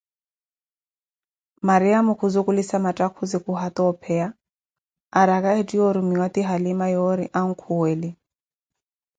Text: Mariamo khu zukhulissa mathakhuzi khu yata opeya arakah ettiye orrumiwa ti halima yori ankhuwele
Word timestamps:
Mariamo 1.67 2.11
khu 2.17 2.25
zukhulissa 2.33 2.77
mathakhuzi 2.85 3.37
khu 3.43 3.51
yata 3.61 3.81
opeya 3.91 4.27
arakah 5.19 5.53
ettiye 5.61 5.81
orrumiwa 5.89 6.27
ti 6.33 6.41
halima 6.49 6.85
yori 6.95 7.25
ankhuwele 7.39 8.09